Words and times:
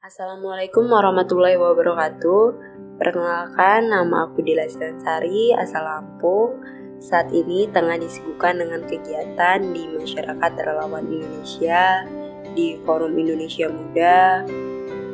Assalamualaikum 0.00 0.88
warahmatullahi 0.88 1.60
wabarakatuh. 1.60 2.56
Perkenalkan, 2.96 3.92
nama 3.92 4.24
aku 4.24 4.40
Dila 4.40 4.64
Sari, 4.72 5.52
asal 5.52 5.84
Lampung. 5.84 6.56
Saat 6.96 7.28
ini 7.36 7.68
tengah 7.68 8.00
disibukkan 8.00 8.64
dengan 8.64 8.80
kegiatan 8.88 9.60
di 9.60 9.92
masyarakat 9.92 10.52
relawan 10.56 11.04
Indonesia, 11.04 12.08
di 12.56 12.80
Forum 12.88 13.12
Indonesia 13.12 13.68
Muda, 13.68 14.48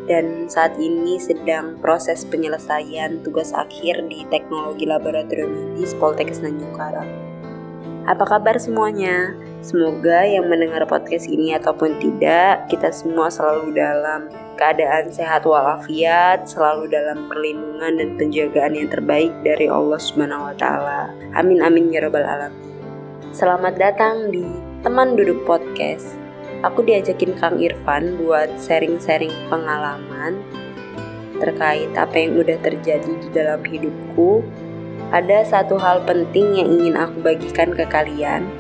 dan 0.07 0.47
saat 0.47 0.79
ini 0.79 1.19
sedang 1.19 1.83
proses 1.83 2.23
penyelesaian 2.23 3.27
tugas 3.27 3.51
akhir 3.59 4.07
di 4.07 4.23
Teknologi 4.31 4.87
Laboratorium 4.87 5.75
Medis 5.75 5.99
Poltekkes 5.99 6.39
Tanjung 6.39 6.79
Karang. 6.79 7.26
Apa 8.07 8.23
kabar 8.23 8.55
semuanya? 8.55 9.35
Semoga 9.67 10.23
yang 10.23 10.47
mendengar 10.47 10.87
podcast 10.87 11.27
ini 11.27 11.59
ataupun 11.59 11.99
tidak, 11.99 12.71
kita 12.71 12.95
semua 12.95 13.27
selalu 13.27 13.75
dalam 13.75 14.31
keadaan 14.55 15.11
sehat 15.11 15.43
walafiat, 15.43 16.47
selalu 16.47 16.87
dalam 16.87 17.27
perlindungan 17.27 17.99
dan 17.99 18.15
penjagaan 18.15 18.79
yang 18.79 18.87
terbaik 18.87 19.35
dari 19.43 19.67
Allah 19.67 19.99
Subhanahu 19.99 20.47
wa 20.47 20.55
taala. 20.55 21.11
Amin 21.35 21.59
amin 21.59 21.91
ya 21.91 22.07
rabbal 22.07 22.23
alamin. 22.23 22.63
Selamat 23.35 23.75
datang 23.75 24.31
di 24.31 24.47
Teman 24.87 25.19
Duduk 25.19 25.43
Podcast. 25.43 26.15
Aku 26.63 26.87
diajakin 26.87 27.35
Kang 27.43 27.59
Irfan 27.59 28.23
buat 28.23 28.55
sharing-sharing 28.63 29.35
pengalaman 29.51 30.47
terkait 31.43 31.91
apa 31.99 32.17
yang 32.17 32.39
udah 32.39 32.55
terjadi 32.63 33.13
di 33.19 33.29
dalam 33.35 33.67
hidupku. 33.67 34.47
Ada 35.17 35.49
satu 35.49 35.81
hal 35.81 36.05
penting 36.05 36.61
yang 36.61 36.69
ingin 36.69 36.93
aku 37.01 37.25
bagikan 37.25 37.73
ke 37.73 37.89
kalian 37.89 38.53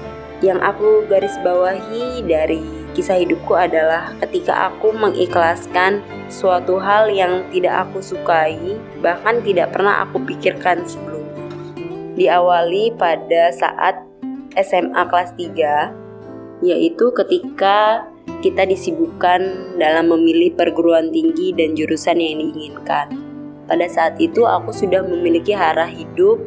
yang 0.45 0.60
aku 0.60 1.05
garis 1.09 1.32
bawahi 1.41 2.20
dari 2.24 2.60
kisah 2.92 3.16
hidupku 3.20 3.56
adalah 3.56 4.12
ketika 4.24 4.69
aku 4.73 4.92
mengikhlaskan 4.92 6.05
suatu 6.29 6.77
hal 6.77 7.09
yang 7.09 7.45
tidak 7.52 7.88
aku 7.88 8.05
sukai, 8.05 8.77
bahkan 9.01 9.41
tidak 9.41 9.73
pernah 9.73 10.04
aku 10.04 10.21
pikirkan 10.24 10.85
sebelumnya. 10.85 11.45
Diawali 12.16 12.93
pada 12.96 13.52
saat 13.52 14.01
SMA 14.57 15.02
kelas 15.09 15.32
3, 15.37 16.65
yaitu 16.65 17.13
ketika 17.16 18.09
kita 18.45 18.68
disibukkan 18.68 19.41
dalam 19.80 20.13
memilih 20.13 20.52
perguruan 20.52 21.09
tinggi 21.13 21.57
dan 21.57 21.73
jurusan 21.73 22.20
yang 22.20 22.41
diinginkan. 22.41 23.26
Pada 23.67 23.91
saat 23.91 24.15
itu 24.23 24.47
aku 24.47 24.71
sudah 24.71 25.03
memiliki 25.03 25.51
arah 25.51 25.91
hidup, 25.91 26.39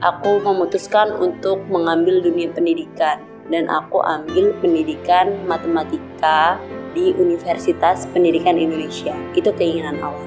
aku 0.00 0.40
memutuskan 0.40 1.12
untuk 1.20 1.60
mengambil 1.68 2.24
dunia 2.24 2.48
pendidikan 2.48 3.20
dan 3.52 3.68
aku 3.68 4.00
ambil 4.00 4.56
pendidikan 4.56 5.36
matematika 5.44 6.56
di 6.96 7.12
Universitas 7.20 8.08
Pendidikan 8.08 8.56
Indonesia. 8.56 9.12
Itu 9.36 9.52
keinginan 9.52 10.00
awal. 10.00 10.24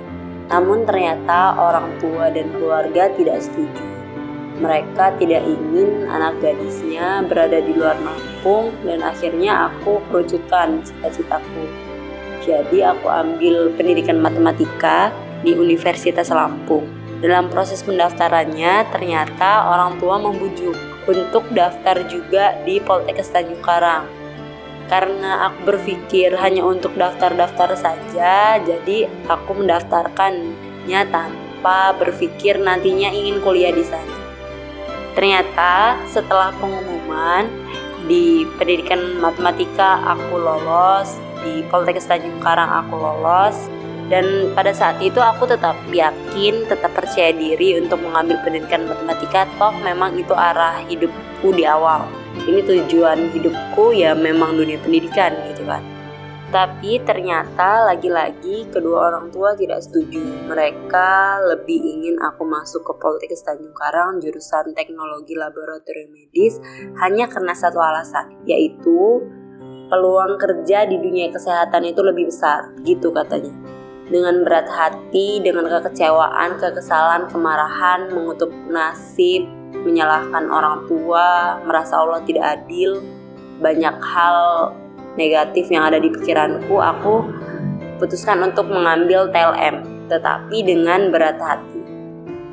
Namun 0.54 0.86
ternyata 0.86 1.58
orang 1.58 1.98
tua 1.98 2.30
dan 2.30 2.54
keluarga 2.54 3.10
tidak 3.18 3.42
setuju. 3.42 3.82
Mereka 4.62 5.18
tidak 5.18 5.42
ingin 5.50 6.06
anak 6.14 6.38
gadisnya 6.46 7.26
berada 7.26 7.58
di 7.58 7.74
luar 7.74 7.98
Lampung 7.98 8.70
dan 8.86 9.02
akhirnya 9.02 9.74
aku 9.74 9.98
kerucutkan 10.14 10.86
cita-citaku. 10.86 11.66
Jadi 12.46 12.86
aku 12.86 13.10
ambil 13.10 13.74
pendidikan 13.74 14.22
matematika 14.22 15.10
di 15.42 15.58
Universitas 15.58 16.32
Lampung. 16.32 16.86
Dalam 17.20 17.50
proses 17.50 17.82
pendaftarannya 17.82 18.92
ternyata 18.92 19.72
orang 19.72 19.98
tua 19.98 20.20
membujuk 20.20 20.76
untuk 21.10 21.48
daftar 21.56 22.06
juga 22.06 22.60
di 22.68 22.78
Poltekkes 22.78 23.32
Tanjung 23.34 23.64
Karang. 23.64 24.06
Karena 24.86 25.50
aku 25.50 25.74
berpikir 25.74 26.38
hanya 26.38 26.62
untuk 26.62 26.94
daftar-daftar 26.94 27.74
saja, 27.74 28.62
jadi 28.62 29.10
aku 29.26 29.58
mendaftarkannya 29.58 31.02
tanpa 31.10 31.98
berpikir 31.98 32.62
nantinya 32.62 33.10
ingin 33.10 33.42
kuliah 33.42 33.74
di 33.74 33.82
sana. 33.82 34.14
Ternyata 35.18 35.98
setelah 36.06 36.54
pengumuman 36.62 37.50
di 38.06 38.46
pendidikan 38.62 39.18
matematika 39.18 39.98
aku 40.06 40.38
lolos, 40.38 41.18
di 41.42 41.66
Poltekkes 41.66 42.06
Tanjung 42.06 42.38
Karang 42.38 42.70
aku 42.86 42.94
lolos, 42.94 43.66
dan 44.06 44.54
pada 44.54 44.70
saat 44.70 45.02
itu 45.02 45.18
aku 45.18 45.50
tetap 45.50 45.74
yakin, 45.90 46.70
tetap 46.70 46.94
percaya 46.94 47.34
diri 47.34 47.82
untuk 47.82 48.06
mengambil 48.06 48.38
pendidikan 48.46 48.86
matematika 48.86 49.50
toh 49.58 49.74
memang 49.82 50.14
itu 50.14 50.34
arah 50.38 50.78
hidupku 50.86 51.50
di 51.58 51.66
awal. 51.66 52.06
Ini 52.46 52.62
tujuan 52.62 53.34
hidupku 53.34 53.98
ya 53.98 54.14
memang 54.14 54.54
dunia 54.54 54.78
pendidikan 54.78 55.34
gitu 55.50 55.66
kan. 55.66 55.82
Tapi 56.54 57.02
ternyata 57.02 57.90
lagi-lagi 57.90 58.70
kedua 58.70 59.10
orang 59.10 59.34
tua 59.34 59.58
tidak 59.58 59.82
setuju. 59.82 60.22
Mereka 60.54 61.42
lebih 61.52 61.82
ingin 61.82 62.22
aku 62.22 62.46
masuk 62.46 62.86
ke 62.86 62.94
Politik 63.02 63.34
Tanjung 63.42 63.74
Karang 63.74 64.22
jurusan 64.22 64.72
Teknologi 64.78 65.34
Laboratorium 65.34 66.14
Medis 66.14 66.62
hanya 67.02 67.26
karena 67.26 67.58
satu 67.58 67.82
alasan, 67.82 68.46
yaitu 68.46 69.26
peluang 69.90 70.38
kerja 70.38 70.86
di 70.86 71.02
dunia 71.02 71.34
kesehatan 71.34 71.90
itu 71.90 72.06
lebih 72.06 72.30
besar, 72.30 72.72
gitu 72.86 73.10
katanya 73.10 73.75
dengan 74.10 74.46
berat 74.46 74.70
hati, 74.70 75.42
dengan 75.42 75.66
kekecewaan, 75.66 76.62
kekesalan, 76.62 77.26
kemarahan, 77.30 78.14
mengutuk 78.14 78.54
nasib, 78.70 79.50
menyalahkan 79.74 80.46
orang 80.50 80.86
tua, 80.86 81.58
merasa 81.66 82.02
Allah 82.02 82.22
tidak 82.22 82.62
adil, 82.62 83.02
banyak 83.62 83.96
hal 84.02 84.72
negatif 85.18 85.72
yang 85.74 85.90
ada 85.90 85.98
di 85.98 86.12
pikiranku, 86.12 86.76
aku 86.78 87.26
putuskan 87.98 88.44
untuk 88.46 88.70
mengambil 88.70 89.32
TLM, 89.32 90.08
tetapi 90.12 90.58
dengan 90.62 91.10
berat 91.10 91.40
hati. 91.42 91.82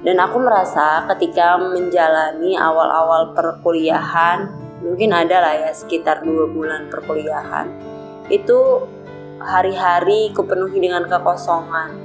Dan 0.02 0.18
aku 0.18 0.42
merasa 0.42 1.06
ketika 1.14 1.58
menjalani 1.60 2.58
awal-awal 2.58 3.34
perkuliahan, 3.38 4.50
mungkin 4.82 5.14
ada 5.14 5.38
lah 5.38 5.54
ya 5.68 5.70
sekitar 5.70 6.26
dua 6.26 6.50
bulan 6.50 6.90
perkuliahan, 6.90 7.70
itu 8.30 8.82
hari-hari 9.40 10.34
kupenuhi 10.34 10.82
dengan 10.82 11.06
kekosongan. 11.06 11.96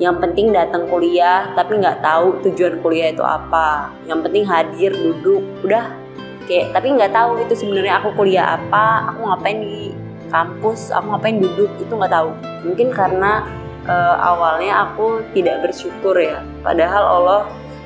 Yang 0.00 0.16
penting 0.24 0.52
datang 0.54 0.88
kuliah, 0.88 1.52
tapi 1.52 1.76
nggak 1.76 2.00
tahu 2.00 2.40
tujuan 2.48 2.80
kuliah 2.80 3.12
itu 3.12 3.20
apa. 3.20 3.92
Yang 4.08 4.20
penting 4.28 4.44
hadir, 4.48 4.90
duduk, 4.96 5.44
udah 5.64 5.92
kayak 6.48 6.74
tapi 6.74 6.96
nggak 6.96 7.12
tahu 7.14 7.38
itu 7.46 7.54
sebenarnya 7.54 8.02
aku 8.02 8.08
kuliah 8.16 8.58
apa, 8.58 9.12
aku 9.12 9.28
ngapain 9.28 9.60
di 9.60 9.92
kampus, 10.32 10.90
aku 10.90 11.14
ngapain 11.14 11.36
duduk 11.38 11.70
itu 11.78 11.92
nggak 11.92 12.10
tahu. 12.10 12.30
Mungkin 12.64 12.88
karena 12.96 13.44
uh, 13.84 14.16
awalnya 14.18 14.88
aku 14.88 15.20
tidak 15.36 15.68
bersyukur 15.68 16.16
ya. 16.16 16.40
Padahal 16.64 17.04
Allah 17.20 17.42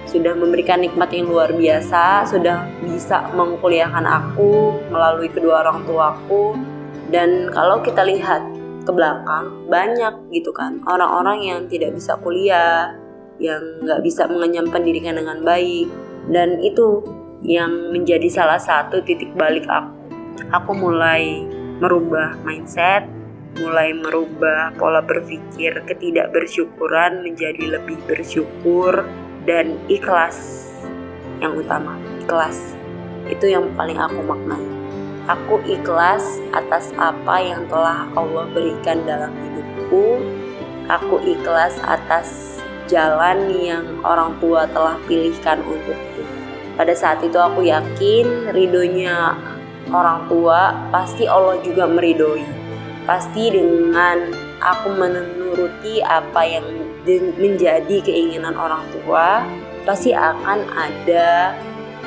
sudah 0.07 0.37
memberikan 0.37 0.79
nikmat 0.79 1.11
yang 1.11 1.27
luar 1.27 1.51
biasa, 1.51 2.29
sudah 2.31 2.69
bisa 2.85 3.27
mengkuliahkan 3.35 4.07
aku 4.07 4.79
melalui 4.93 5.27
kedua 5.33 5.67
orang 5.67 5.83
tuaku. 5.83 6.55
Dan 7.11 7.51
kalau 7.51 7.83
kita 7.83 8.07
lihat 8.07 8.54
ke 8.85 8.93
belakang 8.93 9.67
banyak 9.73 10.15
gitu 10.31 10.53
kan. 10.53 10.79
Orang-orang 10.85 11.41
yang 11.43 11.61
tidak 11.67 11.97
bisa 11.97 12.15
kuliah 12.21 12.93
yang 13.43 13.61
nggak 13.83 14.01
bisa 14.05 14.29
mengenyam 14.31 14.69
pendidikan 14.71 15.17
dengan 15.17 15.43
baik. 15.43 15.89
Dan 16.25 16.61
itu 16.65 17.05
yang 17.45 17.93
menjadi 17.93 18.25
salah 18.33 18.57
satu 18.57 19.05
titik 19.05 19.37
balik 19.37 19.69
aku 19.69 20.05
aku 20.51 20.73
mulai 20.75 21.45
merubah 21.79 22.35
mindset 22.43 23.05
mulai 23.55 23.95
merubah 23.95 24.75
pola 24.75 24.99
berpikir 24.99 25.87
ketidakbersyukuran 25.87 27.23
menjadi 27.23 27.79
lebih 27.79 28.03
bersyukur 28.11 29.07
dan 29.47 29.79
ikhlas 29.87 30.71
yang 31.39 31.55
utama 31.55 31.95
ikhlas. 32.19 32.75
Itu 33.31 33.47
yang 33.47 33.71
paling 33.79 33.95
aku 33.95 34.27
maknai 34.27 34.74
Aku 35.25 35.57
ikhlas 35.65 36.37
atas 36.53 36.93
apa 37.01 37.41
yang 37.41 37.65
telah 37.73 38.05
Allah 38.13 38.45
berikan 38.53 39.09
dalam 39.09 39.33
hidupku. 39.33 40.21
Aku 40.85 41.17
ikhlas 41.25 41.81
atas 41.81 42.61
jalan 42.93 43.49
yang 43.57 44.05
orang 44.05 44.37
tua 44.37 44.69
telah 44.69 45.01
pilihkan 45.09 45.65
untukku. 45.65 46.29
Pada 46.77 46.93
saat 46.93 47.25
itu 47.25 47.41
aku 47.41 47.65
yakin 47.65 48.53
ridhonya 48.53 49.33
orang 49.89 50.29
tua 50.29 50.77
pasti 50.93 51.25
Allah 51.25 51.57
juga 51.65 51.89
meridoi. 51.89 52.45
Pasti 53.09 53.49
dengan 53.49 54.29
aku 54.61 54.93
menuruti 54.93 56.05
apa 56.05 56.45
yang 56.45 56.69
menjadi 57.41 57.97
keinginan 58.05 58.57
orang 58.61 58.85
tua, 58.93 59.41
pasti 59.89 60.13
akan 60.13 60.69
ada 60.73 61.57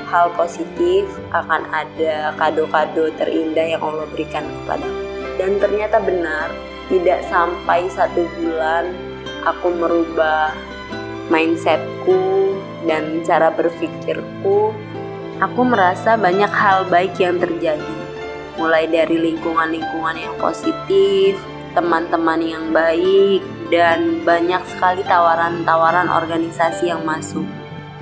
hal 0.07 0.31
positif, 0.33 1.05
akan 1.35 1.67
ada 1.69 2.31
kado-kado 2.39 3.11
terindah 3.19 3.77
yang 3.77 3.81
Allah 3.83 4.07
berikan 4.11 4.43
kepada 4.43 4.87
Dan 5.37 5.61
ternyata 5.61 6.01
benar, 6.01 6.49
tidak 6.87 7.21
sampai 7.27 7.91
satu 7.91 8.25
bulan 8.39 8.95
aku 9.43 9.67
merubah 9.75 10.55
mindsetku 11.27 12.55
dan 12.87 13.21
cara 13.27 13.51
berpikirku. 13.51 14.71
Aku 15.37 15.61
merasa 15.61 16.17
banyak 16.17 16.49
hal 16.49 16.89
baik 16.89 17.21
yang 17.21 17.37
terjadi, 17.37 17.97
mulai 18.57 18.89
dari 18.89 19.21
lingkungan-lingkungan 19.21 20.17
yang 20.17 20.33
positif, 20.41 21.37
teman-teman 21.77 22.41
yang 22.41 22.65
baik, 22.73 23.45
dan 23.69 24.25
banyak 24.25 24.63
sekali 24.65 25.05
tawaran-tawaran 25.05 26.09
organisasi 26.09 26.89
yang 26.89 27.05
masuk. 27.05 27.45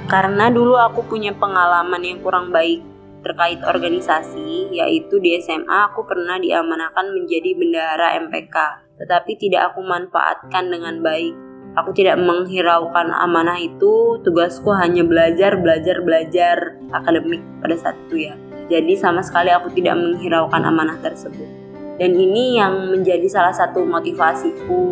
Karena 0.05 0.53
dulu 0.53 0.77
aku 0.77 1.01
punya 1.09 1.33
pengalaman 1.33 2.01
yang 2.05 2.21
kurang 2.21 2.53
baik 2.53 2.85
terkait 3.25 3.57
organisasi, 3.65 4.69
yaitu 4.69 5.17
di 5.17 5.33
SMA 5.41 5.89
aku 5.89 6.05
pernah 6.05 6.37
diamanahkan 6.37 7.09
menjadi 7.09 7.57
bendahara 7.57 8.21
MPK, 8.21 8.55
tetapi 9.01 9.33
tidak 9.41 9.73
aku 9.73 9.81
manfaatkan 9.81 10.69
dengan 10.69 11.01
baik. 11.01 11.33
Aku 11.75 11.91
tidak 11.91 12.21
menghiraukan 12.21 13.11
amanah 13.11 13.57
itu, 13.57 14.21
tugasku 14.21 14.69
hanya 14.77 15.01
belajar, 15.01 15.57
belajar, 15.57 15.99
belajar 16.05 16.77
akademik 16.93 17.41
pada 17.59 17.75
saat 17.75 17.97
itu 18.07 18.29
ya. 18.29 18.37
Jadi 18.69 18.93
sama 18.95 19.25
sekali 19.25 19.49
aku 19.49 19.73
tidak 19.73 19.97
menghiraukan 19.97 20.61
amanah 20.61 21.01
tersebut. 21.01 21.49
Dan 21.97 22.13
ini 22.13 22.61
yang 22.61 22.93
menjadi 22.93 23.25
salah 23.25 23.51
satu 23.51 23.83
motivasiku 23.83 24.83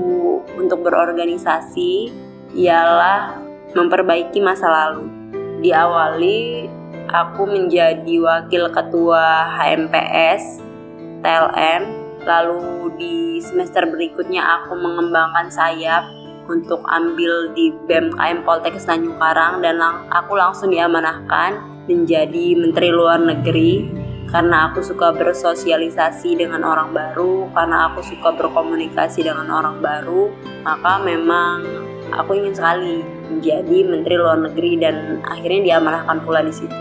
untuk 0.57 0.81
berorganisasi 0.83 2.11
ialah 2.57 3.42
memperbaiki 3.73 4.39
masa 4.39 4.69
lalu. 4.69 5.05
Diawali 5.61 6.69
aku 7.09 7.45
menjadi 7.45 8.15
wakil 8.21 8.69
ketua 8.73 9.53
HMPS 9.53 10.61
TLM, 11.21 11.83
lalu 12.25 12.91
di 12.97 13.39
semester 13.39 13.85
berikutnya 13.87 14.41
aku 14.41 14.75
mengembangkan 14.75 15.47
sayap 15.51 16.03
untuk 16.51 16.83
ambil 16.91 17.55
di 17.55 17.71
BMKM 17.87 18.43
Poltekkes 18.43 18.83
Tanjung 18.83 19.15
Karang 19.15 19.63
dan 19.63 19.79
lang 19.79 20.11
aku 20.11 20.35
langsung 20.35 20.75
diamanahkan 20.75 21.55
menjadi 21.87 22.59
Menteri 22.59 22.91
Luar 22.91 23.19
Negeri 23.19 24.03
karena 24.33 24.65
aku 24.65 24.81
suka 24.81 25.13
bersosialisasi 25.13 26.41
dengan 26.41 26.65
orang 26.65 26.89
baru, 26.89 27.53
karena 27.53 27.93
aku 27.93 28.01
suka 28.01 28.33
berkomunikasi 28.33 29.21
dengan 29.21 29.45
orang 29.53 29.77
baru, 29.77 30.33
maka 30.65 30.97
memang 31.05 31.61
aku 32.09 32.41
ingin 32.41 32.57
sekali 32.57 33.05
menjadi 33.33 33.77
Menteri 33.81 34.15
Luar 34.21 34.37
Negeri 34.37 34.77
dan 34.77 35.19
akhirnya 35.25 35.73
diamanahkan 35.73 36.21
pula 36.21 36.45
di 36.45 36.53
situ. 36.53 36.77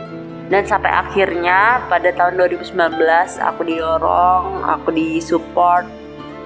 Dan 0.52 0.68
sampai 0.68 0.92
akhirnya 0.92 1.80
pada 1.88 2.12
tahun 2.12 2.36
2019 2.36 2.76
aku 3.40 3.60
didorong, 3.64 4.68
aku 4.68 4.92
disupport 4.92 5.88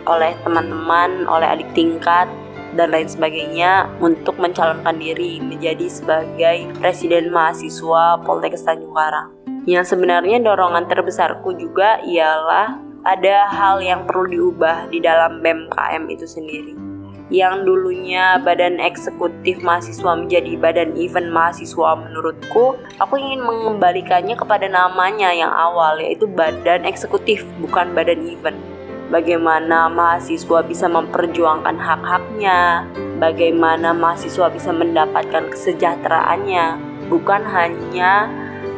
oleh 0.06 0.38
teman-teman, 0.46 1.26
oleh 1.26 1.50
adik 1.50 1.66
tingkat 1.74 2.30
dan 2.78 2.94
lain 2.94 3.10
sebagainya 3.10 3.90
untuk 3.98 4.38
mencalonkan 4.38 4.94
diri 4.94 5.42
menjadi 5.42 5.90
sebagai 5.90 6.70
presiden 6.78 7.34
mahasiswa 7.34 8.22
Poltekkes 8.22 8.62
Tanjung 8.62 8.94
Karang. 8.94 9.34
Yang 9.66 9.98
sebenarnya 9.98 10.38
dorongan 10.38 10.86
terbesarku 10.86 11.58
juga 11.58 11.98
ialah 12.06 12.78
ada 13.02 13.50
hal 13.50 13.82
yang 13.82 14.06
perlu 14.06 14.30
diubah 14.30 14.86
di 14.86 15.02
dalam 15.02 15.42
BMKM 15.42 16.06
itu 16.06 16.26
sendiri 16.30 16.85
yang 17.26 17.66
dulunya 17.66 18.38
badan 18.38 18.78
eksekutif 18.78 19.58
mahasiswa 19.58 20.14
menjadi 20.14 20.54
badan 20.54 20.94
event 20.94 21.26
mahasiswa 21.34 21.98
menurutku 21.98 22.78
aku 23.02 23.14
ingin 23.18 23.42
mengembalikannya 23.42 24.38
kepada 24.38 24.70
namanya 24.70 25.34
yang 25.34 25.50
awal 25.50 25.98
yaitu 25.98 26.30
badan 26.30 26.86
eksekutif 26.86 27.42
bukan 27.58 27.90
badan 27.98 28.22
event. 28.22 28.58
Bagaimana 29.06 29.86
mahasiswa 29.86 30.66
bisa 30.66 30.90
memperjuangkan 30.90 31.78
hak-haknya? 31.78 32.90
Bagaimana 33.22 33.94
mahasiswa 33.94 34.50
bisa 34.50 34.74
mendapatkan 34.74 35.46
kesejahteraannya? 35.46 36.74
Bukan 37.06 37.46
hanya 37.46 38.26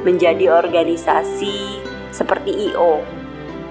menjadi 0.05 0.53
organisasi 0.53 1.81
seperti 2.13 2.73
IO 2.73 3.01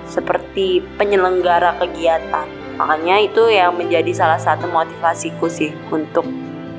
seperti 0.07 0.79
penyelenggara 0.95 1.75
kegiatan 1.77 2.56
Makanya 2.77 3.25
itu 3.25 3.50
yang 3.50 3.74
menjadi 3.74 4.13
salah 4.13 4.38
satu 4.38 4.69
motivasiku 4.69 5.50
sih 5.50 5.74
untuk 5.89 6.29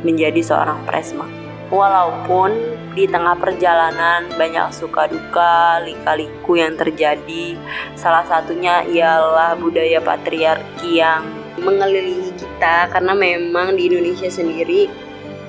menjadi 0.07 0.39
seorang 0.39 0.87
presma. 0.87 1.27
Walaupun 1.69 2.79
di 2.99 3.05
tengah 3.05 3.37
perjalanan 3.37 4.27
banyak 4.35 4.73
suka 4.73 5.07
duka, 5.07 5.79
lika-liku 5.85 6.57
yang 6.59 6.75
terjadi. 6.75 7.55
Salah 7.95 8.25
satunya 8.25 8.83
ialah 8.89 9.55
budaya 9.55 10.01
patriarki 10.01 10.99
yang 10.99 11.23
mengelilingi 11.59 12.35
kita 12.39 12.89
karena 12.89 13.13
memang 13.13 13.75
di 13.75 13.91
Indonesia 13.91 14.31
sendiri 14.31 14.91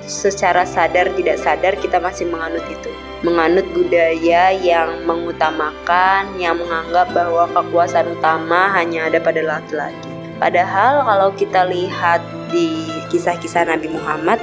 secara 0.04 0.66
sadar 0.66 1.14
tidak 1.14 1.38
sadar 1.38 1.74
kita 1.78 2.02
masih 2.02 2.26
menganut 2.30 2.62
itu. 2.66 2.90
Menganut 3.20 3.66
budaya 3.70 4.50
yang 4.54 5.04
mengutamakan, 5.04 6.34
yang 6.40 6.56
menganggap 6.56 7.12
bahwa 7.12 7.46
kekuasaan 7.52 8.16
utama 8.16 8.72
hanya 8.74 9.06
ada 9.12 9.20
pada 9.20 9.44
laki-laki. 9.44 10.09
Padahal 10.40 11.04
kalau 11.04 11.30
kita 11.36 11.68
lihat 11.68 12.24
di 12.48 12.88
kisah-kisah 13.12 13.68
Nabi 13.68 13.92
Muhammad, 13.92 14.40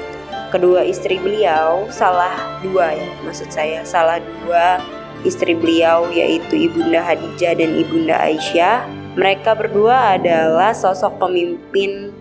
kedua 0.53 0.85
istri 0.85 1.17
beliau 1.17 1.89
salah 1.89 2.61
dua 2.61 2.93
ya, 2.93 3.09
maksud 3.25 3.49
saya 3.49 3.81
salah 3.81 4.21
dua 4.21 4.77
istri 5.25 5.57
beliau 5.57 6.05
yaitu 6.13 6.69
Ibunda 6.69 7.01
Hadijah 7.01 7.57
dan 7.57 7.73
Ibunda 7.73 8.21
Aisyah. 8.21 8.85
Mereka 9.17 9.57
berdua 9.57 10.21
adalah 10.21 10.77
sosok 10.77 11.17
pemimpin 11.17 12.13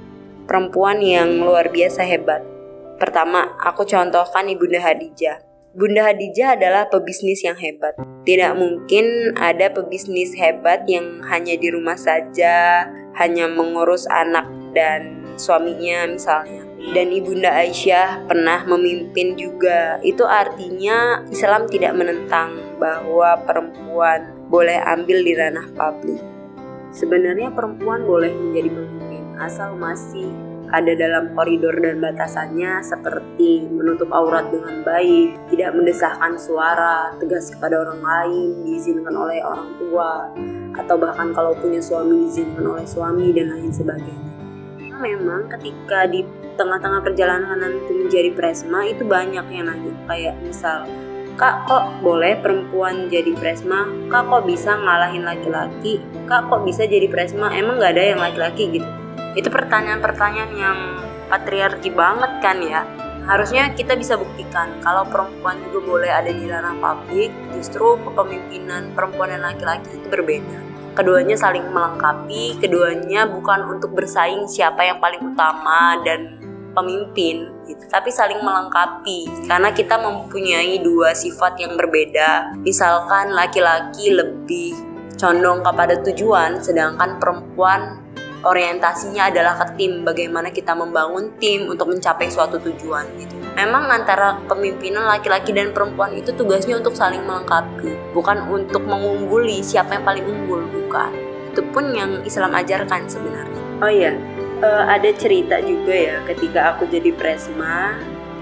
perempuan 0.48 1.04
yang 1.04 1.44
luar 1.44 1.68
biasa 1.68 2.00
hebat. 2.08 2.40
Pertama, 2.96 3.60
aku 3.60 3.84
contohkan 3.84 4.48
Ibunda 4.48 4.80
Hadijah. 4.80 5.44
Bunda 5.76 6.08
Hadijah 6.08 6.56
adalah 6.56 6.88
pebisnis 6.88 7.44
yang 7.44 7.52
hebat. 7.60 7.92
Tidak 8.24 8.56
mungkin 8.56 9.36
ada 9.36 9.68
pebisnis 9.68 10.32
hebat 10.32 10.88
yang 10.88 11.20
hanya 11.28 11.52
di 11.52 11.68
rumah 11.68 12.00
saja, 12.00 12.88
hanya 13.16 13.48
mengurus 13.48 14.04
anak 14.08 14.48
dan 14.72 15.24
suaminya 15.40 16.08
misalnya. 16.08 16.64
Dan 16.76 17.10
Ibunda 17.10 17.50
Aisyah 17.50 18.28
pernah 18.28 18.62
memimpin 18.68 19.34
juga. 19.34 19.98
Itu 20.04 20.22
artinya 20.28 21.24
Islam 21.32 21.66
tidak 21.66 21.96
menentang 21.96 22.78
bahwa 22.78 23.42
perempuan 23.42 24.36
boleh 24.46 24.78
ambil 24.84 25.24
di 25.24 25.32
ranah 25.34 25.66
publik. 25.74 26.22
Sebenarnya 26.94 27.50
perempuan 27.50 28.06
boleh 28.06 28.30
menjadi 28.30 28.70
pemimpin 28.70 29.24
asal 29.36 29.76
masih 29.76 30.30
ada 30.74 30.92
dalam 30.98 31.30
koridor 31.34 31.78
dan 31.78 32.02
batasannya 32.02 32.82
seperti 32.82 33.70
menutup 33.70 34.10
aurat 34.10 34.50
dengan 34.50 34.82
baik, 34.82 35.38
tidak 35.52 35.70
mendesahkan 35.78 36.34
suara, 36.34 37.14
tegas 37.22 37.54
kepada 37.54 37.86
orang 37.86 38.02
lain, 38.02 38.66
diizinkan 38.66 39.14
oleh 39.14 39.38
orang 39.46 39.70
tua, 39.78 40.34
atau 40.76 40.96
bahkan 41.00 41.32
kalau 41.32 41.56
punya 41.56 41.80
suami 41.80 42.24
diizinkan 42.24 42.64
oleh 42.64 42.86
suami 42.86 43.32
dan 43.32 43.52
lain 43.52 43.72
sebagainya. 43.72 44.32
Nah, 44.92 45.00
memang 45.00 45.48
ketika 45.52 46.08
di 46.08 46.24
tengah-tengah 46.56 47.04
perjalanan 47.04 47.56
nanti 47.56 47.92
menjadi 47.92 48.32
presma 48.32 48.86
itu 48.88 49.04
banyak 49.04 49.44
yang 49.52 49.66
nanya 49.68 49.92
kayak 50.08 50.36
misal 50.40 50.88
Kak 51.36 51.68
kok 51.68 52.00
boleh 52.00 52.32
perempuan 52.40 53.12
jadi 53.12 53.36
presma? 53.36 53.84
Kak 54.08 54.24
kok 54.24 54.48
bisa 54.48 54.72
ngalahin 54.72 55.20
laki-laki? 55.20 56.00
Kak 56.24 56.48
kok 56.48 56.64
bisa 56.64 56.88
jadi 56.88 57.12
presma? 57.12 57.52
Emang 57.52 57.76
gak 57.76 57.92
ada 57.92 58.16
yang 58.16 58.20
laki-laki 58.24 58.80
gitu? 58.80 58.88
itu 59.36 59.52
pertanyaan-pertanyaan 59.52 60.52
yang 60.56 60.78
patriarki 61.28 61.92
banget 61.92 62.32
kan 62.40 62.58
ya 62.64 62.88
harusnya 63.28 63.68
kita 63.76 63.92
bisa 64.00 64.16
buktikan 64.16 64.80
kalau 64.80 65.04
perempuan 65.04 65.60
juga 65.68 65.78
boleh 65.84 66.10
ada 66.10 66.32
di 66.32 66.48
ranah 66.48 66.72
publik 66.80 67.28
justru 67.52 68.00
kepemimpinan 68.00 68.96
perempuan 68.96 69.36
dan 69.36 69.44
laki-laki 69.44 69.92
itu 69.92 70.08
berbeda 70.08 70.58
keduanya 70.96 71.36
saling 71.36 71.62
melengkapi 71.70 72.56
keduanya 72.56 73.28
bukan 73.28 73.76
untuk 73.76 73.92
bersaing 73.92 74.48
siapa 74.48 74.80
yang 74.80 74.98
paling 74.98 75.20
utama 75.20 76.00
dan 76.02 76.40
pemimpin 76.72 77.52
gitu. 77.68 77.84
Tapi 77.88 78.08
saling 78.08 78.40
melengkapi 78.40 79.48
karena 79.48 79.72
kita 79.72 80.00
mempunyai 80.00 80.80
dua 80.80 81.12
sifat 81.12 81.60
yang 81.60 81.76
berbeda. 81.76 82.56
Misalkan 82.64 83.36
laki-laki 83.36 84.12
lebih 84.12 84.76
condong 85.16 85.64
kepada 85.64 86.00
tujuan 86.04 86.60
sedangkan 86.60 87.16
perempuan 87.16 88.04
orientasinya 88.44 89.32
adalah 89.32 89.56
ke 89.56 89.66
tim 89.80 90.04
bagaimana 90.04 90.52
kita 90.52 90.76
membangun 90.76 91.32
tim 91.40 91.70
untuk 91.70 91.92
mencapai 91.92 92.28
suatu 92.28 92.60
tujuan 92.60 93.06
gitu. 93.16 93.36
Memang 93.56 93.88
antara 93.88 94.36
pemimpinan 94.44 95.08
laki-laki 95.08 95.54
dan 95.56 95.72
perempuan 95.72 96.12
itu 96.12 96.34
tugasnya 96.36 96.76
untuk 96.76 96.92
saling 96.92 97.24
melengkapi 97.24 97.96
bukan 98.12 98.44
untuk 98.52 98.84
mengungguli 98.84 99.64
siapa 99.64 99.96
yang 99.96 100.04
paling 100.04 100.24
unggul 100.28 100.66
bukan. 100.68 101.12
Itu 101.56 101.64
pun 101.72 101.96
yang 101.96 102.20
Islam 102.26 102.52
ajarkan 102.52 103.08
sebenarnya. 103.08 103.62
Oh 103.80 103.88
iya 103.92 104.12
uh, 104.62 104.84
ada 104.88 105.10
cerita 105.12 105.60
juga 105.60 105.92
ya 105.92 106.16
ketika 106.24 106.76
aku 106.76 106.88
jadi 106.88 107.12
presma 107.12 107.96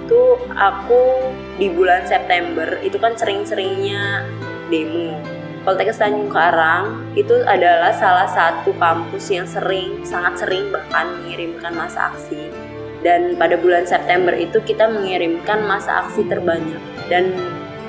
itu 0.04 0.36
aku 0.52 1.32
di 1.56 1.72
bulan 1.72 2.04
September 2.04 2.76
itu 2.84 3.00
kan 3.00 3.16
sering-seringnya 3.16 4.28
demo 4.68 5.16
Poltekkes 5.64 5.97
Tanjung 5.97 6.28
Karang 6.28 7.09
itu 7.16 7.40
adalah 7.40 7.88
salah 7.97 8.28
satu 8.28 8.76
kampus 8.76 9.33
yang 9.33 9.49
sering, 9.49 10.04
sangat 10.04 10.44
sering 10.44 10.68
bahkan 10.68 11.09
mengirimkan 11.25 11.73
masa 11.73 12.12
aksi. 12.12 12.52
Dan 13.00 13.40
pada 13.40 13.56
bulan 13.56 13.88
September 13.88 14.37
itu 14.37 14.61
kita 14.61 14.92
mengirimkan 14.92 15.64
masa 15.64 16.04
aksi 16.04 16.28
terbanyak. 16.28 16.85
Dan 17.09 17.33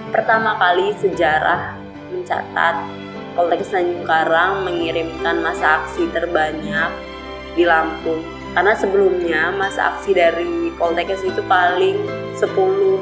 pertama 0.07 0.55
kali 0.55 0.95
sejarah 0.95 1.75
mencatat 2.15 2.75
Poltekkes 3.35 3.75
Tanjung 3.75 4.07
Karang 4.07 4.63
mengirimkan 4.63 5.43
masa 5.43 5.83
aksi 5.83 6.07
terbanyak 6.15 6.95
di 7.59 7.67
Lampung 7.67 8.23
karena 8.55 8.71
sebelumnya 8.71 9.51
masa 9.51 9.91
aksi 9.91 10.15
dari 10.15 10.71
Poltekkes 10.79 11.27
itu 11.27 11.43
paling 11.43 11.99
10 12.39 12.55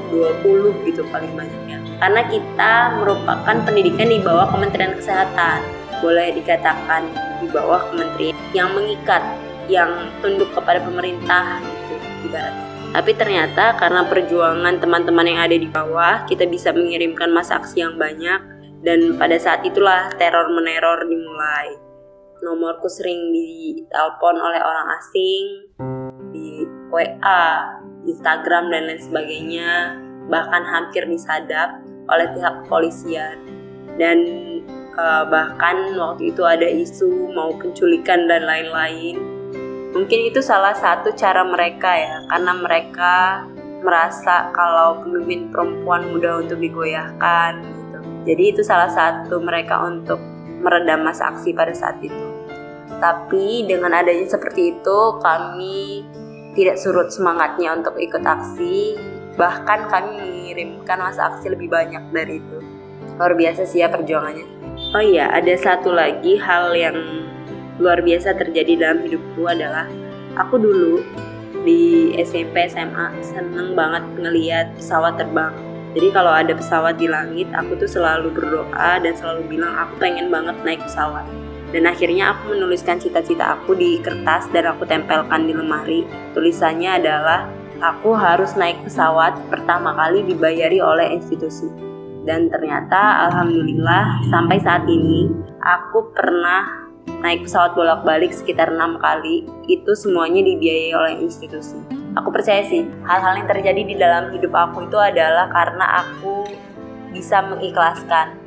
20 0.09 0.89
gitu 0.89 1.05
paling 1.13 1.29
banyaknya 1.37 1.62
karena 1.99 2.21
kita 2.29 2.73
merupakan 3.01 3.55
pendidikan 3.65 4.09
di 4.09 4.19
bawah 4.21 4.47
Kementerian 4.49 4.93
Kesehatan. 4.97 5.59
Boleh 6.03 6.35
dikatakan 6.35 7.07
di 7.39 7.47
bawah 7.47 7.87
kementerian 7.91 8.35
yang 8.51 8.75
mengikat 8.75 9.23
yang 9.71 10.11
tunduk 10.19 10.51
kepada 10.51 10.83
pemerintah 10.83 11.63
gitu 11.63 11.95
ibaratnya. 12.27 12.67
Tapi 12.93 13.11
ternyata 13.17 13.73
karena 13.79 14.05
perjuangan 14.05 14.77
teman-teman 14.77 15.25
yang 15.25 15.41
ada 15.41 15.57
di 15.57 15.65
bawah 15.65 16.27
kita 16.29 16.45
bisa 16.45 16.69
mengirimkan 16.75 17.31
masa 17.33 17.57
aksi 17.57 17.81
yang 17.81 17.97
banyak 17.97 18.37
dan 18.83 19.15
pada 19.15 19.39
saat 19.39 19.63
itulah 19.65 20.11
teror 20.19 20.51
meneror 20.53 21.07
dimulai. 21.07 21.73
Nomorku 22.43 22.91
sering 22.91 23.31
ditelepon 23.31 24.35
oleh 24.35 24.59
orang 24.59 24.87
asing 24.99 25.43
di 26.35 26.67
WA, 26.91 27.79
Instagram 28.03 28.67
dan 28.67 28.91
lain 28.91 28.99
sebagainya 28.99 30.02
bahkan 30.31 30.63
hampir 30.63 31.03
disadap 31.07 31.83
oleh 32.11 32.27
pihak 32.35 32.65
kepolisian. 32.65 33.37
Dan 33.95 34.17
uh, 34.97 35.23
bahkan 35.29 35.93
waktu 35.97 36.33
itu 36.33 36.41
ada 36.43 36.65
isu 36.65 37.31
mau 37.33 37.53
penculikan 37.57 38.25
dan 38.27 38.45
lain-lain. 38.45 39.17
Mungkin 39.93 40.33
itu 40.33 40.41
salah 40.41 40.73
satu 40.73 41.13
cara 41.13 41.45
mereka 41.45 41.93
ya 41.93 42.25
karena 42.25 42.53
mereka 42.57 43.45
merasa 43.83 44.49
kalau 44.55 45.03
pemimpin 45.03 45.51
perempuan 45.53 46.09
mudah 46.09 46.41
untuk 46.41 46.57
digoyahkan 46.57 47.61
gitu. 47.61 47.99
Jadi 48.25 48.43
itu 48.55 48.61
salah 48.65 48.89
satu 48.89 49.37
mereka 49.43 49.83
untuk 49.85 50.17
meredam 50.63 51.03
masa 51.03 51.35
aksi 51.35 51.51
pada 51.51 51.75
saat 51.75 51.99
itu. 51.99 52.25
Tapi 53.03 53.67
dengan 53.67 53.91
adanya 53.91 54.23
seperti 54.23 54.79
itu, 54.79 54.99
kami 55.19 56.07
tidak 56.55 56.79
surut 56.79 57.11
semangatnya 57.11 57.75
untuk 57.75 57.99
ikut 57.99 58.23
aksi. 58.23 58.95
Bahkan 59.33 59.79
kami 59.89 60.11
mengirimkan 60.21 60.97
masa 61.01 61.33
aksi 61.33 61.49
lebih 61.49 61.69
banyak 61.69 62.13
dari 62.13 62.37
itu. 62.37 62.57
Luar 63.17 63.33
biasa 63.33 63.65
sih 63.65 63.81
ya 63.81 63.89
perjuangannya. 63.89 64.45
Oh 64.93 65.01
iya, 65.01 65.29
ada 65.33 65.53
satu 65.57 65.93
lagi 65.93 66.37
hal 66.37 66.73
yang 66.73 66.97
luar 67.81 68.05
biasa 68.05 68.37
terjadi 68.37 68.77
dalam 68.77 69.01
hidupku 69.05 69.49
adalah 69.49 69.89
aku 70.37 70.61
dulu 70.61 71.01
di 71.65 72.13
SMP 72.21 72.69
SMA 72.69 73.17
seneng 73.25 73.73
banget 73.73 74.05
ngeliat 74.21 74.77
pesawat 74.77 75.17
terbang. 75.17 75.53
Jadi 75.93 76.09
kalau 76.09 76.33
ada 76.33 76.53
pesawat 76.57 76.97
di 76.97 77.05
langit, 77.05 77.49
aku 77.53 77.77
tuh 77.77 77.89
selalu 77.89 78.33
berdoa 78.33 78.97
dan 79.01 79.13
selalu 79.13 79.57
bilang 79.57 79.73
aku 79.77 79.93
pengen 80.01 80.33
banget 80.33 80.57
naik 80.65 80.81
pesawat 80.81 81.25
dan 81.73 81.89
akhirnya 81.89 82.37
aku 82.37 82.53
menuliskan 82.53 83.01
cita-cita 83.01 83.57
aku 83.57 83.73
di 83.73 83.97
kertas 83.97 84.45
dan 84.53 84.69
aku 84.69 84.85
tempelkan 84.85 85.49
di 85.49 85.57
lemari. 85.57 86.05
Tulisannya 86.37 87.01
adalah 87.01 87.49
aku 87.83 88.15
harus 88.15 88.55
naik 88.55 88.79
pesawat 88.87 89.43
pertama 89.51 89.91
kali 89.91 90.23
dibayari 90.23 90.79
oleh 90.79 91.19
institusi. 91.19 91.67
Dan 92.23 92.47
ternyata 92.47 93.27
alhamdulillah 93.27 94.23
sampai 94.31 94.55
saat 94.63 94.87
ini 94.87 95.27
aku 95.59 96.15
pernah 96.15 96.87
naik 97.19 97.43
pesawat 97.43 97.75
bolak-balik 97.75 98.31
sekitar 98.31 98.71
enam 98.71 98.95
kali 98.95 99.43
itu 99.67 99.91
semuanya 99.91 100.39
dibiayai 100.39 100.95
oleh 100.95 101.13
institusi. 101.19 101.75
Aku 102.15 102.31
percaya 102.31 102.63
sih 102.63 102.87
hal-hal 103.03 103.43
yang 103.43 103.49
terjadi 103.51 103.81
di 103.83 103.95
dalam 103.99 104.31
hidup 104.31 104.55
aku 104.55 104.87
itu 104.87 104.95
adalah 104.95 105.51
karena 105.51 105.99
aku 105.99 106.47
bisa 107.11 107.43
mengikhlaskan 107.43 108.39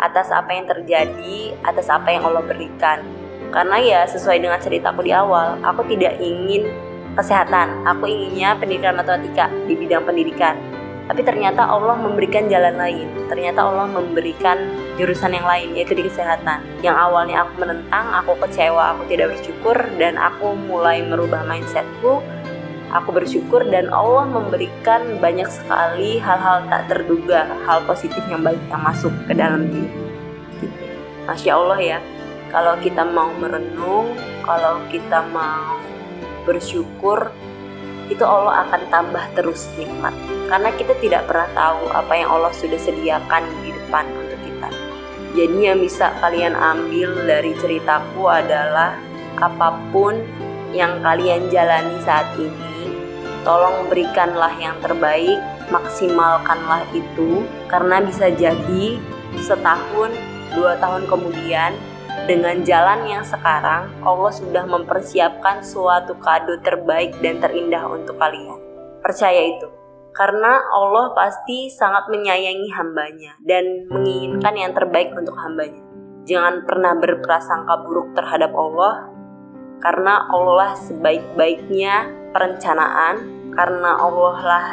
atas 0.00 0.32
apa 0.32 0.56
yang 0.56 0.64
terjadi, 0.64 1.52
atas 1.60 1.92
apa 1.92 2.08
yang 2.08 2.24
Allah 2.24 2.40
berikan. 2.40 3.04
Karena 3.52 3.76
ya 3.76 4.00
sesuai 4.08 4.40
dengan 4.40 4.56
ceritaku 4.56 5.04
di 5.04 5.12
awal, 5.12 5.60
aku 5.60 5.84
tidak 5.92 6.16
ingin 6.22 6.72
kesehatan, 7.16 7.86
aku 7.86 8.06
inginnya 8.06 8.54
pendidikan 8.58 8.98
matematika 8.98 9.50
di 9.66 9.74
bidang 9.74 10.04
pendidikan. 10.06 10.54
Tapi 11.10 11.26
ternyata 11.26 11.66
Allah 11.66 11.98
memberikan 11.98 12.46
jalan 12.46 12.78
lain. 12.78 13.10
Ternyata 13.26 13.66
Allah 13.66 13.90
memberikan 13.90 14.62
jurusan 14.94 15.34
yang 15.34 15.42
lain 15.42 15.74
yaitu 15.74 15.98
di 15.98 16.06
kesehatan. 16.06 16.62
Yang 16.86 16.96
awalnya 17.02 17.42
aku 17.42 17.58
menentang, 17.58 18.06
aku 18.14 18.38
kecewa, 18.46 18.94
aku 18.94 19.10
tidak 19.10 19.34
bersyukur 19.34 19.74
dan 19.98 20.14
aku 20.14 20.54
mulai 20.70 21.02
merubah 21.02 21.42
mindsetku 21.42 22.22
aku 22.90 23.14
bersyukur 23.14 23.62
dan 23.70 23.88
Allah 23.94 24.26
memberikan 24.26 25.22
banyak 25.22 25.46
sekali 25.46 26.18
hal-hal 26.18 26.66
tak 26.66 26.90
terduga, 26.90 27.46
hal 27.64 27.86
positif 27.86 28.20
yang 28.26 28.42
baik 28.42 28.58
yang 28.66 28.82
masuk 28.82 29.14
ke 29.30 29.32
dalam 29.32 29.70
diri. 29.70 29.90
Masya 31.30 31.54
Allah 31.54 31.78
ya, 31.78 31.98
kalau 32.50 32.74
kita 32.82 33.06
mau 33.06 33.30
merenung, 33.38 34.18
kalau 34.42 34.82
kita 34.90 35.22
mau 35.30 35.78
bersyukur, 36.46 37.32
itu 38.10 38.24
Allah 38.26 38.66
akan 38.66 38.82
tambah 38.90 39.24
terus 39.38 39.70
nikmat. 39.78 40.14
Karena 40.50 40.70
kita 40.74 40.94
tidak 40.98 41.30
pernah 41.30 41.48
tahu 41.54 41.88
apa 41.94 42.12
yang 42.16 42.28
Allah 42.30 42.52
sudah 42.54 42.78
sediakan 42.78 43.44
di 43.62 43.70
depan 43.70 44.04
untuk 44.16 44.40
kita. 44.42 44.68
Jadi 45.38 45.58
yang 45.62 45.78
bisa 45.78 46.10
kalian 46.18 46.58
ambil 46.58 47.14
dari 47.28 47.54
ceritaku 47.54 48.26
adalah 48.26 48.98
apa 49.38 49.78
pun 49.94 50.18
yang 50.74 50.98
kalian 51.02 51.50
jalani 51.50 51.98
saat 52.02 52.34
ini 52.38 52.70
Tolong 53.40 53.88
berikanlah 53.88 54.52
yang 54.60 54.76
terbaik, 54.84 55.40
maksimalkanlah 55.72 56.84
itu, 56.92 57.48
karena 57.72 58.04
bisa 58.04 58.28
jadi 58.28 59.00
setahun, 59.40 60.12
dua 60.52 60.76
tahun 60.76 61.08
kemudian, 61.08 61.72
dengan 62.30 62.62
jalan 62.62 63.10
yang 63.10 63.26
sekarang, 63.26 63.90
Allah 64.06 64.30
sudah 64.30 64.62
mempersiapkan 64.62 65.66
suatu 65.66 66.14
kado 66.22 66.62
terbaik 66.62 67.18
dan 67.18 67.42
terindah 67.42 67.90
untuk 67.90 68.14
kalian. 68.22 68.54
Percaya 69.02 69.50
itu. 69.50 69.66
Karena 70.14 70.62
Allah 70.70 71.10
pasti 71.10 71.66
sangat 71.66 72.06
menyayangi 72.06 72.70
hambanya 72.70 73.34
dan 73.42 73.90
menginginkan 73.90 74.54
yang 74.54 74.70
terbaik 74.70 75.10
untuk 75.10 75.34
hambanya. 75.42 75.82
Jangan 76.22 76.62
pernah 76.70 76.94
berprasangka 76.94 77.82
buruk 77.82 78.14
terhadap 78.14 78.54
Allah, 78.54 79.10
karena 79.82 80.30
Allah 80.30 80.78
sebaik-baiknya 80.78 81.94
perencanaan 82.30 83.16
karena 83.58 83.90
Allah 83.98 84.36
lah 84.38 84.66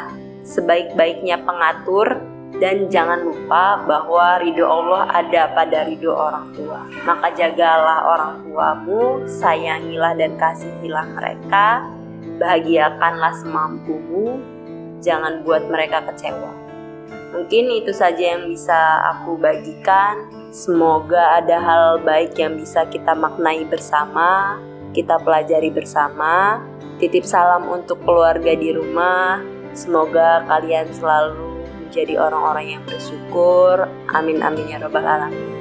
sebaik-baiknya 0.46 1.42
pengatur 1.42 2.22
dan 2.58 2.90
jangan 2.90 3.22
lupa 3.22 3.78
bahwa 3.86 4.42
ridho 4.42 4.66
Allah 4.66 5.06
ada 5.14 5.54
pada 5.54 5.86
ridho 5.86 6.10
orang 6.10 6.50
tua. 6.54 6.82
Maka 7.06 7.30
jagalah 7.38 8.02
orang 8.06 8.42
tuamu, 8.42 9.22
sayangilah 9.30 10.18
dan 10.18 10.34
kasihilah 10.34 11.06
mereka, 11.14 11.86
bahagiakanlah 12.42 13.30
semampumu, 13.38 14.42
jangan 14.98 15.46
buat 15.46 15.70
mereka 15.70 16.02
kecewa. 16.10 16.50
Mungkin 17.28 17.70
itu 17.78 17.94
saja 17.94 18.34
yang 18.34 18.50
bisa 18.50 19.06
aku 19.14 19.38
bagikan. 19.38 20.26
Semoga 20.50 21.38
ada 21.38 21.60
hal 21.60 22.02
baik 22.02 22.34
yang 22.40 22.56
bisa 22.56 22.88
kita 22.88 23.14
maknai 23.14 23.68
bersama, 23.68 24.58
kita 24.90 25.20
pelajari 25.22 25.70
bersama. 25.70 26.64
Titip 26.98 27.22
salam 27.22 27.70
untuk 27.70 28.02
keluarga 28.02 28.58
di 28.58 28.74
rumah. 28.74 29.38
Semoga 29.70 30.42
kalian 30.50 30.90
selalu 30.90 31.47
menjadi 31.88 32.20
orang-orang 32.20 32.76
yang 32.76 32.82
bersyukur. 32.84 33.88
Amin 34.12 34.44
amin 34.44 34.68
ya 34.68 34.76
robbal 34.76 35.08
alamin. 35.08 35.56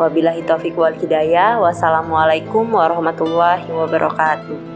Wabillahi 0.00 0.40
taufiq 0.48 0.72
wal 0.72 0.96
hidayah. 0.96 1.60
Wassalamualaikum 1.60 2.64
warahmatullahi 2.72 3.68
wabarakatuh. 3.68 4.75